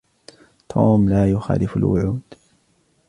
[0.69, 2.21] توم لا يخالف الوعود.